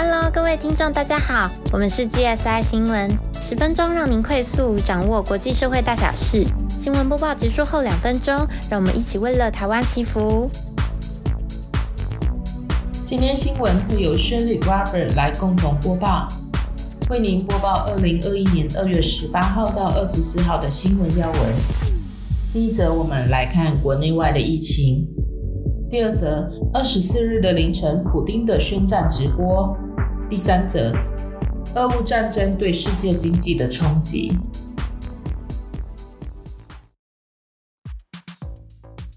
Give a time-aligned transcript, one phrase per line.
[0.00, 3.10] Hello，各位听众，大家好，我们是 GSI 新闻，
[3.40, 6.46] 十分钟让您快速掌握国际社会大小事。
[6.78, 8.32] 新闻播报结束后两分钟，
[8.70, 10.48] 让我们一起为了台湾祈福。
[13.04, 16.28] 今天新闻会由 Shirley Robert 来共同播报，
[17.10, 21.40] 为您播报二零二一年二月十八号到二十四号的新闻要闻。
[22.52, 25.08] 第一则，我们来看国内外的疫情。
[25.90, 29.76] 第二则，二十四日的凌晨，普丁的宣战直播。
[30.30, 30.92] 第三则，
[31.74, 34.30] 俄乌战争对世界经济的冲击。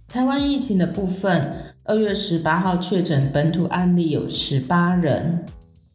[0.07, 5.45] 台湾疫情的部分，二月十八号确诊本土案例有十八人，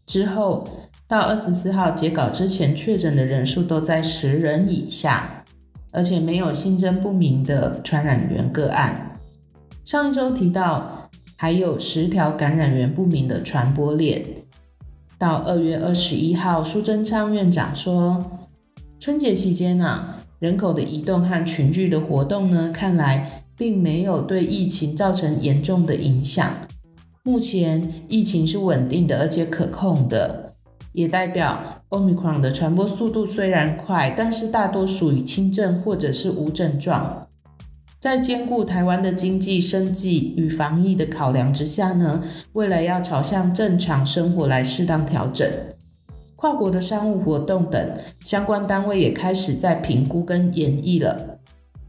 [0.05, 0.69] 之后
[1.09, 5.47] 到二十四号截稿之前，确诊的人数都在十人以下，
[5.93, 9.19] 而且没有新增不明的传染源个案。
[9.83, 14.23] 上一周提到，还有十条感染源不明的传播链。
[15.19, 18.25] 到二月二十一号，苏贞昌院长说，
[18.99, 26.47] 春节期间啊，人口的移动和群聚的活动呢，看来并没有对疫情造成严重的影响。
[27.23, 30.53] 目前疫情是稳定的，而且可控的，
[30.93, 37.26] 也代表 Omicron 的传播速度虽然快，但是大多属于轻症或者是无症状。
[38.07, 45.45] 在兼顾台湾的经济生计与防疫的考量之下呢，未来要朝向正常生活来适当调整。
[46.37, 51.41] 跨国的商务活动等相关单位也开始在评估跟演绎了。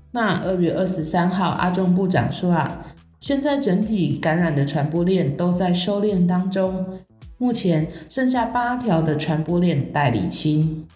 [0.10, 2.82] 那二月二十三号，阿中部长说啊，
[3.20, 6.84] 现在整体感染的传播链都在收敛当中，
[7.38, 10.88] 目前剩下八条的传播链待理清。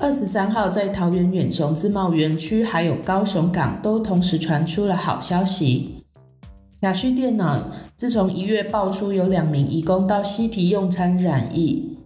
[0.00, 6.04] 二十三号，在桃园远雄自贸园区还有高雄港都同时传出了好消息。
[6.82, 11.98] 雅旭电脑自从一月爆出有两名义工到西提用餐染疫，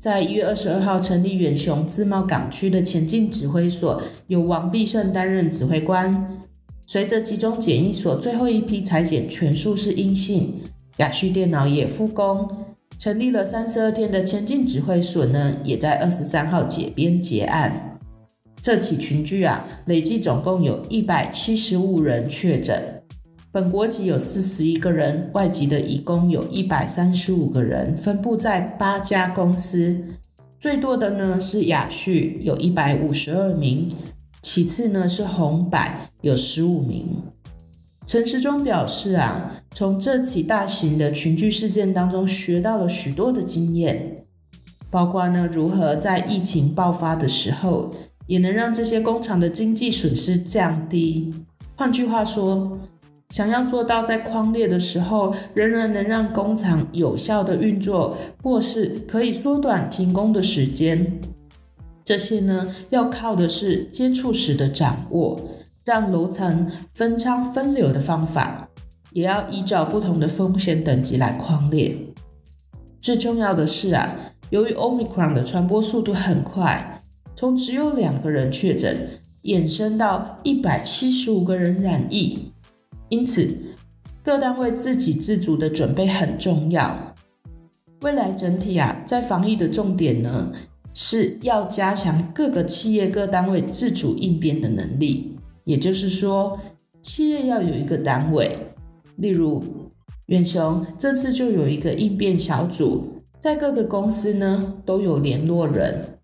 [0.00, 6.42] 在一月二十二号成立远雄自贸港区的前进指挥所，由王必胜担任指挥官。
[6.88, 10.60] 随着集中检疫所最后一批裁剪全数是阴性，
[10.96, 12.71] 雅旭电脑也复工。
[13.02, 17.98] 成立了三十二天的前进指挥所呢，也在二十三号解编结案。
[18.60, 23.02] 这起群聚啊，累计总共有一百七十五人确诊，
[23.50, 30.00] 本国籍有四十一个人，外籍的移工有一百三十五个人，分布在八家公司。
[30.60, 33.90] 最多的呢是雅旭，有一百五十二名，
[34.42, 37.08] 其次呢是红百，有十五名。
[38.12, 44.26] 陈时中表示啊，从这起大型的群聚事件当中学到了许多的经验，
[44.90, 47.90] 包括呢如何在疫情爆发的时候，
[48.26, 51.32] 也能让这些工厂的经济损失降低。
[51.74, 52.78] 换句话说，
[53.30, 61.18] 想要做到在框列的时候仍然能让工厂有效的运作，或是可以缩短停工的时间，
[62.04, 65.40] 这些呢要靠的是接触时的掌握。
[65.84, 68.68] 让楼层分仓分流的方法，
[69.12, 71.96] 也要依照不同的风险等级来框列。
[73.00, 74.16] 最重要的是啊，
[74.50, 77.00] 由于 Omicron 的传播速度很快，
[77.34, 82.52] 从只有两个人确诊，衍生到一百七十五个人染疫，
[83.08, 83.56] 因此
[84.22, 87.14] 各单位自给自足的准备很重要。
[88.02, 90.52] 未来整体啊，在防疫的重点呢，
[90.94, 95.31] 是要加强各个企业各单位自主应变的能力。
[95.64, 96.58] 也就是说，
[97.02, 98.56] 企业要有一个单位，
[99.16, 99.62] 例如
[100.26, 106.18] 远雄这次就有一个应变小组，在各个公司呢都有联络人。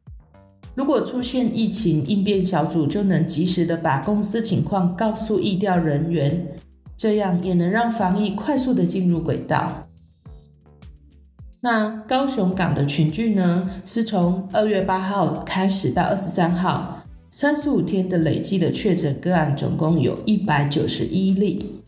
[0.75, 6.47] 如果出现疫情，应变小组就能及时的把公司情况告诉疫调人员，
[6.97, 9.82] 这样也能让防疫快速的进入轨道。
[11.60, 16.97] 那高雄港的群聚呢，是从二月八号开始到二十三号。
[17.30, 21.83] 三十五天的累计的确诊个案总共有一百九十一例。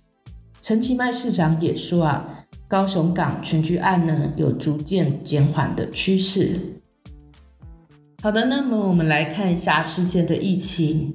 [0.60, 6.60] 陈其迈市长也说啊，高雄港群聚案呢有逐渐减缓的趋势。
[8.22, 11.14] 好的，那么我们来看一下世界的疫情。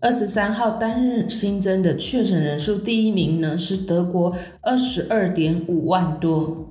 [0.00, 6.70] 二十三号单日新增的确诊人数，第一名呢是德国二十二点五万多，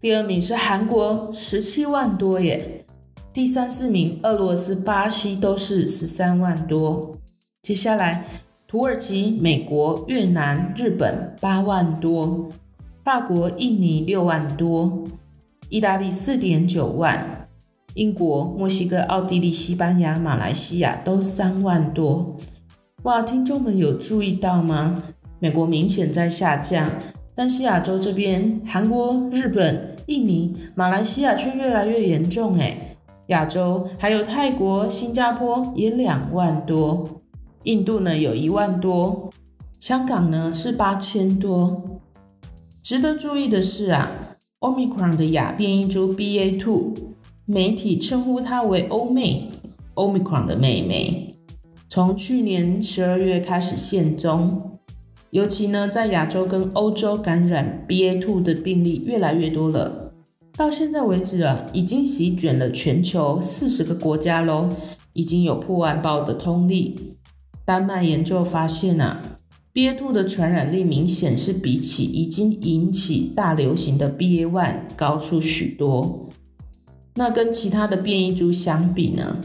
[0.00, 2.85] 第二名是韩国十七万多耶。
[3.36, 7.12] 第三、四名，俄罗斯、巴西都是十三万多。
[7.60, 8.24] 接下来，
[8.66, 12.48] 土耳其、美国、越南、日本八万多，
[13.04, 15.04] 法国、印尼六万多，
[15.68, 17.46] 意大利四点九万，
[17.92, 22.38] 英国、墨西哥、奥地利、西班牙、马来西亚都三万多。
[23.02, 25.02] 哇，听众们有注意到吗？
[25.40, 26.90] 美国明显在下降，
[27.34, 32.95] 但西亚洲这边，韩国、日本、印尼、马来西亚却越来越严重诶。
[33.28, 37.22] 亚洲还有泰国、新加坡也两万多，
[37.64, 39.32] 印度呢有一万多，
[39.80, 42.00] 香港呢是八千多。
[42.82, 46.94] 值得注意的是啊，Omicron 的亚变异株 BA.2，
[47.44, 49.50] 媒体称呼它为欧妹
[49.96, 51.36] ，Omicron 的妹妹，
[51.88, 54.78] 从去年十二月开始现踪。
[55.30, 60.05] 尤其呢，在亚洲跟欧洲感染 BA.2 的病例越来越多了。
[60.56, 64.70] 到现在为止啊，已经席卷了全球四十个国家喽，
[65.12, 67.16] 已经有破万报的通例。
[67.66, 69.20] 丹麦研究发现啊
[69.74, 76.30] ，BA.2 的传染力明显是比起已经引起大流行的 BA.1 高出许多。
[77.16, 79.36] 那跟其他的变异株相比呢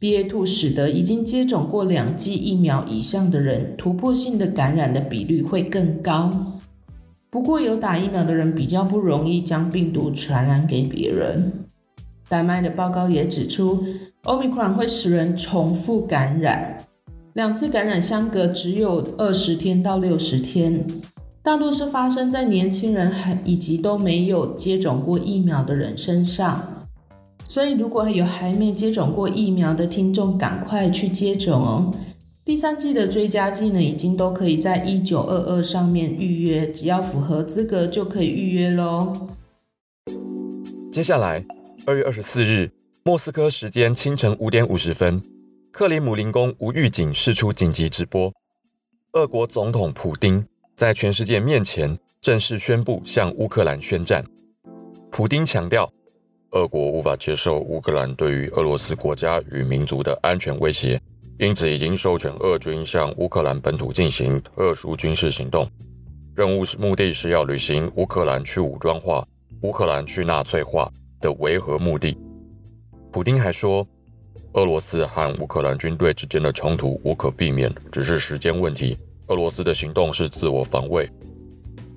[0.00, 6.55] ？BA.2 使得已经接种过两剂疫苗以上的人，突破性的感染的比率会更高。
[7.36, 11.52] 不过，有打疫苗的人比较不容易将病毒传染给别人。
[12.30, 13.84] 丹麦的报告也指出
[14.22, 16.86] ，Omicron 会使人重复感染，
[17.34, 20.86] 两次感染相隔只有二十天到六十天，
[21.42, 26.86] 大多是发生在年轻人还以及都没有接种过疫苗的人身上。
[27.46, 31.92] 所以，如果有还没接种过疫苗的听众，赶快去接种哦！
[32.46, 39.30] 第三季的追加剂呢，已经都可以在一九二二上面预约，只要符合资格就可以预约喽。
[40.92, 41.44] 接下来，
[41.86, 42.70] 二月二十四日，
[43.02, 45.20] 莫斯科时间清晨五点五十分，
[45.72, 48.32] 克里姆林宫无预警释出紧急直播，
[49.14, 50.46] 俄国总统普京
[50.76, 54.24] 在全世界面前正式宣布向乌克兰宣战。
[55.10, 55.92] 普京强调。
[56.52, 60.98] 俄国无法接受乌克兰对于俄罗斯国家与民族的安全威胁，
[61.38, 65.70] 因此已经授权俄军向乌克兰本土进行特殊军事行动。
[66.34, 69.26] 任务是目的是要履行乌克兰去武装化、
[69.62, 70.90] 乌克兰去纳粹化
[71.20, 72.16] 的维和目的。
[73.12, 73.86] 普京还说，
[74.52, 78.96] 俄罗斯和乌克兰军队之间的冲突无可避免，只是时间问题。
[79.28, 81.10] 俄罗斯的行动是自我防卫，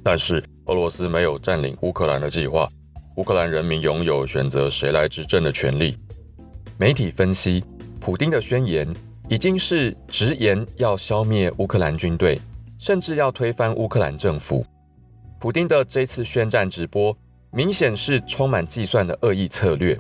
[0.03, 2.67] 但是俄罗斯没有占领乌克兰的计划。
[3.17, 5.97] 乌克兰人民拥有选择谁来执政的权利。
[6.77, 7.63] 媒体分析，
[7.99, 8.87] 普京的宣言
[9.31, 12.41] 已经是直言要消灭乌克兰军队，
[12.79, 14.65] 甚至要推翻乌克兰政府。
[15.39, 17.15] 普京的这次宣战直播，
[17.51, 19.95] 明显是充满计算的恶意策略，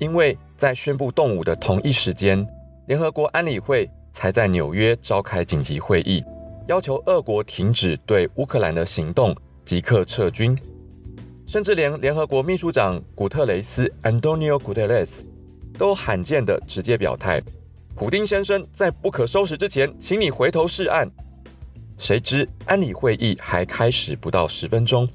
[0.00, 2.44] 因为在宣布动武的同一时间，
[2.88, 6.24] 联合国安理会才在纽约召开紧急会议，
[6.66, 9.32] 要求俄国停止对乌克兰的行动，
[9.64, 10.58] 即刻撤军。
[11.46, 15.20] 甚至连联合国秘书长古特雷斯 （Antonio Guterres）
[15.78, 17.40] 都罕见的直接表态
[17.96, 21.10] ：“普丁先生在不可收拾之前，请你回头是岸。”
[21.96, 25.08] 谁知安理会议还开始不到十分钟，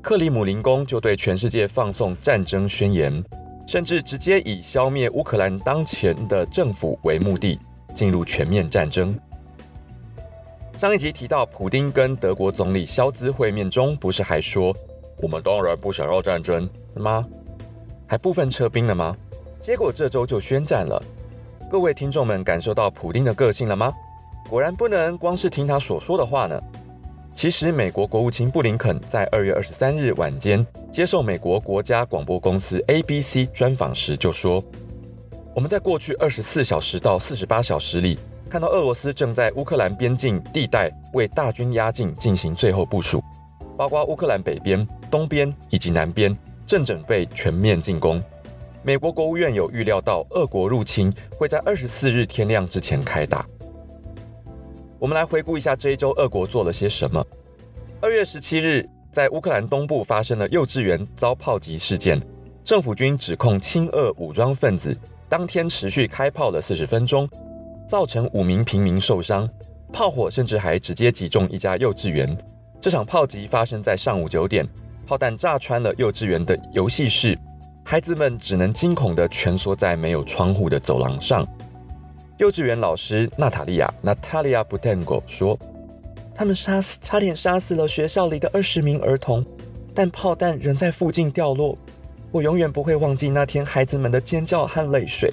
[0.00, 3.24] 克里姆林宫就对全世界放送战争宣言，
[3.66, 7.58] 甚至直接以消灭乌克兰当前的政府为目的，
[7.92, 9.18] 进入全面战争。
[10.76, 14.72] 上一集提到，普丁跟德国总理肖兹会面中，不是还说？
[15.20, 17.24] 我们当然不想要战争吗？
[18.06, 19.16] 还部分撤兵了吗？
[19.60, 21.02] 结果这周就宣战了。
[21.70, 23.92] 各位听众们感受到普丁的个性了吗？
[24.48, 26.58] 果然不能光是听他所说的话呢。
[27.34, 34.64] 其实，美国国务卿布林肯在二月二十三日晚间接受美国国家广播公司 ABC 专访时就说
[35.54, 43.22] ：“我们在过去二十四小时到四十八小时里，看到俄罗斯正在乌克兰边境地带为大军压境进行最后部署。”
[43.76, 48.22] 包括乌克兰北边、东边以及南边正准备全面进攻。
[48.88, 53.46] 美国国务院有预料到俄国入侵会在二十四日天亮之前开打。
[54.98, 57.22] 我们来回顾一下这一周俄国做了些什么。
[58.00, 62.18] 二月十七日，在乌克兰东部发生了幼稚园遭炮击事件，
[62.64, 64.96] 政府军指控亲俄武装分子
[65.28, 67.28] 当天持续开炮了四十分钟，
[67.86, 69.46] 造成五名平民受伤，
[69.92, 72.34] 炮火甚至还直接击中一家幼稚园。
[72.80, 74.66] 这场炮击发生在上午九点，
[75.06, 77.38] 炮弹炸穿了幼稚园的游戏室，
[77.90, 81.48] 孩子们只能惊恐地蜷缩在没有窗户的走廊上。
[82.36, 85.58] 幼稚园老师娜塔莉亚 （Natalia Butengo） 说
[86.36, 89.42] ：“他们杀死，差点杀死了学校里的二十名儿童，
[89.94, 91.78] 但炮弹仍在附近掉落。
[92.30, 95.32] 我永远不会忘记那天孩子们的尖叫和泪水，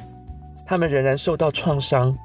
[0.65, 2.17] 他们仍然受到创伤。”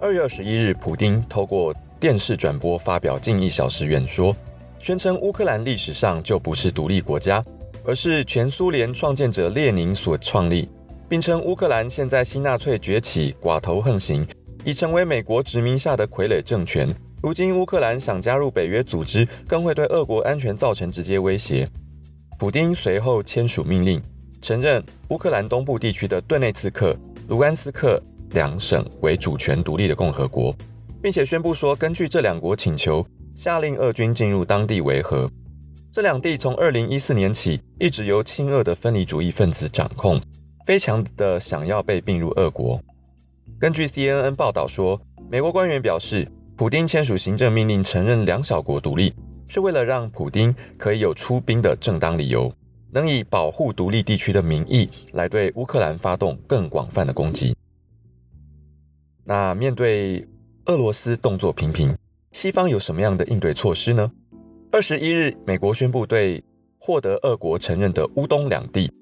[0.00, 1.74] 二月二十一日，普丁透过。
[2.00, 4.34] 电视转播发表近一小时演说，
[4.78, 7.42] 宣称乌克兰历史上就不是独立国家，
[7.88, 10.68] 而是全苏联创建者列宁所创立，
[11.08, 14.28] 并称乌克兰现在新纳粹崛起，寡头横行，
[14.62, 21.66] 已成为美国殖民下的傀儡政权，如今乌克兰想加入北约组织，更会对俄国安全造成直接威胁。
[22.38, 24.02] 普丁随后签署命令，
[24.42, 26.94] 承认乌克兰东部地区的顿内茨克、
[27.28, 27.98] 卢甘斯克
[28.32, 30.54] 两省为主权独立的共和国，
[31.00, 33.02] 并且宣布说，根据这两国请求，
[33.34, 35.26] 下令俄军进入当地维和。
[35.92, 40.20] 这两地从二零一四年起一直由亲俄的分离主义分子掌控，
[40.66, 42.80] 非常的想要被并入俄国。
[43.58, 46.30] 根据 CNN 报道说，美国官员表示。
[46.58, 49.14] 普丁签署行政命令，承认两小国独立，
[49.46, 52.52] 是为了让普丁可以有出兵的正当理由，
[52.90, 57.56] 能以保护独立地区的名义来对乌克兰发动更广泛的攻击。
[59.22, 60.26] 那面对
[60.64, 61.96] 俄罗斯动作频频，
[62.32, 64.10] 西方有什么样的应对措施呢？
[64.70, 66.44] 二十一日，美国宣布对
[66.78, 68.92] 获得俄国承认的乌东两地，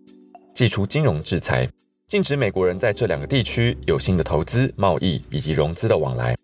[0.55, 1.69] 寄出金融制裁，
[2.07, 6.37] 禁止美国人在这两个地区有新的投资、贸易以及融资的往来。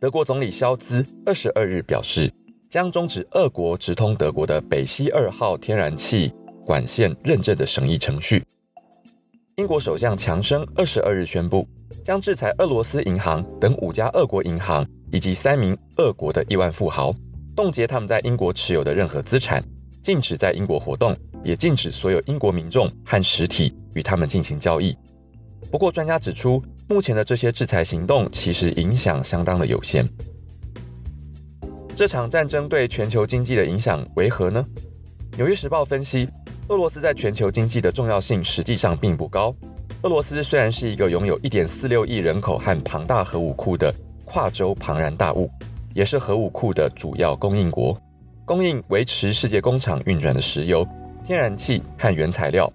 [0.00, 2.32] 德国总理肖兹二十二日表示，
[2.70, 6.32] 将终止俄国直通德国的北溪二号天然气
[6.64, 8.42] 管线认证的审议程序。
[9.56, 11.68] 英国首相强生二十二日宣布，
[12.02, 17.14] 将制裁俄罗斯银行等五家俄国银行以及三名俄国的亿万富豪，
[17.58, 19.60] 冻结他们在英国持有的任何资产，
[20.00, 24.96] 禁止在英国活动，也禁止所有英国民众和实体与他们进行交易。
[25.68, 26.62] 不过，专家指出。
[26.88, 30.08] 目前的这些制裁行动其实影响相当的有限。
[31.94, 34.64] 这场战争对全球经济的影响为何呢？
[35.36, 36.26] 纽约时报分析，
[36.68, 39.54] 俄罗斯在全球经济的重要性实际上并不高。
[40.02, 43.92] 俄罗斯虽然是一个拥有一点四六亿人口和庞大核武库的
[44.24, 45.50] 跨洲庞然大物，
[45.98, 48.00] 也是核武库的主要供应国，
[48.44, 50.86] 供应维持世界工厂运转的石油、
[51.24, 52.72] 天然气和原材料。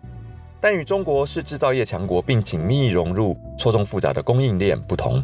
[0.60, 5.24] 但与中国是制造业强国，并紧密融入错综复杂的供应链不同，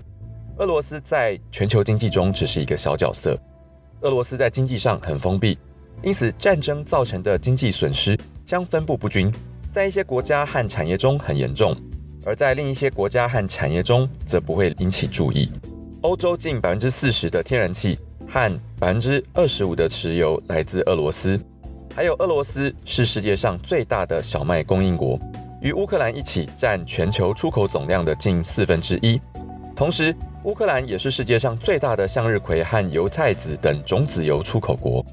[0.60, 3.38] 俄罗斯在全球经济中只是一个小角色。
[4.00, 5.58] 俄罗斯在经济上很封闭，
[6.02, 9.30] 因此战争造成的经济损失将分布不均，
[9.74, 11.76] 在一些国家和产业中很严重，
[12.24, 15.52] 而在另一些国家和产业中则不会引起注意。
[16.02, 21.38] 欧洲近百分之四十的天然气和百分之二十五的石油来自俄罗斯。
[21.94, 25.20] 还有，俄罗斯是世界上最大的小麦供应国，
[25.62, 29.20] 与乌克兰一起占全球出口总量的近四分之一。
[29.76, 35.06] 同时，乌克兰也是世界上最大的向日葵和油菜籽等种子油出口国，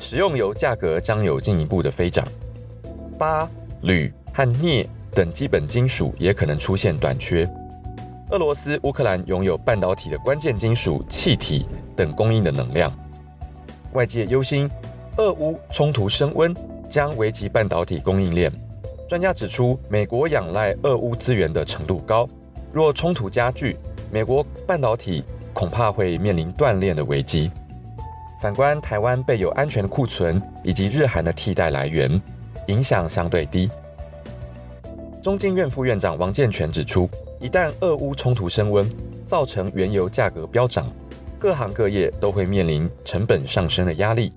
[0.00, 2.26] 食用油价格将有进一步的飞涨。
[3.20, 3.48] 钯、
[3.82, 7.48] 铝和镍等基本金属也可能出现短缺。
[8.34, 12.92] 俄罗斯、乌克兰拥有半导体的关键金属、气体等供应的能量，
[13.92, 14.68] 外界忧心。
[15.18, 16.52] 俄乌冲突升温
[16.88, 18.52] 将危及半导体供应链。
[19.08, 22.28] 专家指出，美国仰赖俄乌资源的程度高，
[22.72, 23.76] 若冲突加剧，
[24.10, 25.22] 美国半导体
[25.52, 27.52] 恐怕会面临断链的危机。
[28.42, 32.20] 反观台湾备有安全的库存以及日韩的替代来源，
[32.66, 33.70] 影响相对低。
[35.22, 37.08] 中经院副院长王健全指出，
[37.40, 38.88] 一旦俄乌冲突升温，
[39.24, 40.90] 造成原油价格飙涨，
[41.38, 44.32] 各行各业都会面临成本上升的压力。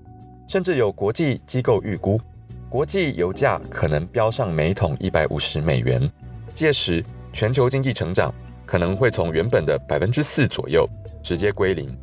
[0.46, 2.20] 甚至有国际机构预估，
[2.68, 6.10] 国际油价可能飙上每桶一百五十美元，
[6.52, 10.88] 届时全球经济成长可能会从原本的百分之四左右
[11.22, 11.94] 直接归零。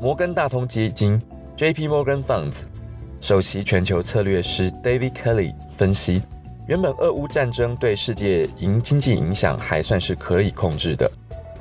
[0.00, 1.20] 摩根大通基金
[1.56, 1.88] （J.P.
[1.88, 2.62] Morgan Funds）
[3.20, 6.22] 首席全球策略师 David Kelly 分析，
[6.72, 11.10] 原本俄乌战争对世界营经济影响还算是可以控制的，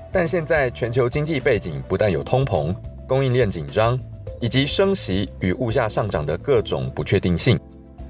[0.09, 2.73] 但现在全球经济背景不但有通膨、
[3.05, 3.99] 供应链紧张。
[4.39, 7.59] 以及升息与物价上涨的各种不确定性，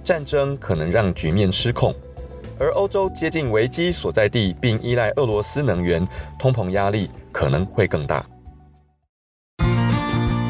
[0.03, 1.91] 战争可能让局面失控，
[2.60, 8.24] 而欧洲接近危机所在地，并依赖俄罗斯能源，通膨压力可能会更大。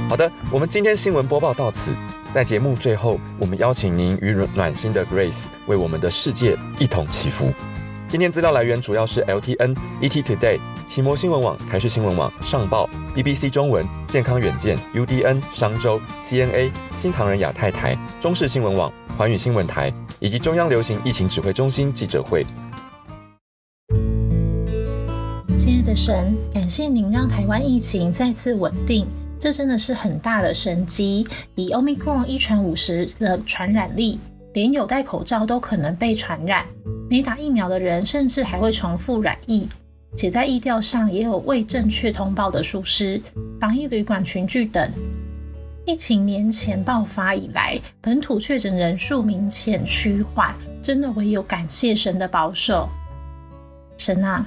[0.10, 1.96] 好的，我们今天新闻播报到此，
[2.32, 7.52] 在节目最后，我们邀请您与暖心的 Grace 为我们的世界一同祈福。
[8.08, 10.58] 今天资料来源主要是 LTN、ET Today、
[10.88, 22.46] 奇摩新闻网、台视新闻网、上报、BBC 中文、健康远见、UDN、商周、CNA、新唐人亚太台、中视新闻网、环宇新闻台以及中央流行疫情指挥中心记者会。
[25.60, 29.06] 亲爱的神，感谢您让台湾疫情再次稳定，
[29.42, 31.28] 这真的是很大的神机。
[31.56, 34.18] 以 Omicron 一传五十的传染力。
[34.54, 36.66] 连有戴口罩都可能被传染，
[37.10, 39.66] 没打疫苗的人甚至还会重复染疫，
[40.14, 43.22] 且在疫调上也有未正确通报的疏失，
[43.62, 44.92] 防疫旅馆群聚等。
[45.86, 52.90] 疫情年前爆发以来，本土确诊人数明显趋缓，真的唯有感谢神的保守。
[53.98, 54.46] 神啊，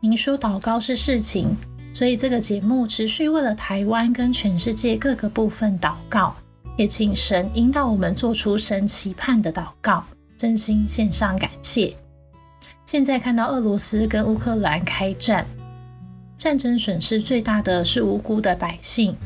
[0.00, 1.56] 您说祷告是事情，
[1.94, 6.34] 所以这个节目持续为了台湾跟全世界各个部分祷告，
[6.76, 10.04] 也请神引导我们做出神期盼的祷告，
[10.36, 11.96] 真心献上感谢。
[12.84, 15.46] 现在看到俄罗斯跟乌克兰开战，
[16.36, 19.16] 战争损失最大的是无辜的百姓，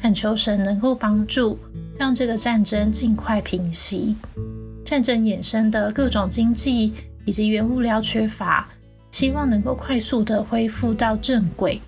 [0.00, 1.58] 恳求神能够帮助，
[1.98, 4.16] 让这个战争尽快平息。
[4.82, 6.94] 战争衍生的各种经济
[7.26, 8.66] 以及原物料缺乏，
[9.12, 11.78] 希望能够快速的恢复到正轨。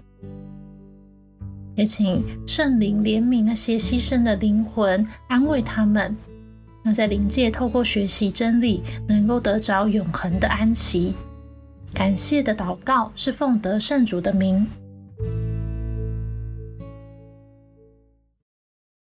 [1.76, 6.16] 也请圣灵怜悯那些牺牲的灵魂，安慰他们。
[6.82, 11.14] 那在灵界透过学习真理，能够得着永恒的安息。
[11.92, 14.66] 感谢的祷告是奉得圣主的名。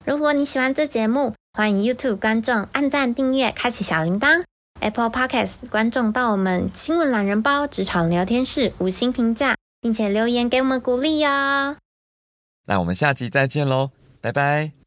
[0.05, 4.43] 如果你喜欢这节目，欢迎 YouTube 观众按赞、订阅、开启小铃铛。
[4.81, 11.77] Apple Podcast 观众到我们新闻懒人包职场聊天室五星评价，并且留言给我们鼓励哦。
[12.69, 14.78] 那我们下集再见喽，拜拜。